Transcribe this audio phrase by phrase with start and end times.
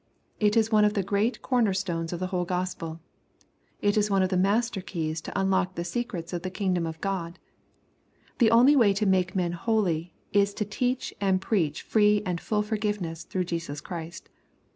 [0.39, 2.99] It is one of the great corner stones of the whole GospeL
[3.83, 6.99] It is one of the master keys to unlock the secrets of the kingdom of
[7.01, 7.37] God.
[8.39, 12.63] The only way to make men holy, is to teach and preach free and full
[12.63, 14.27] forgiveness through Jesus Christ.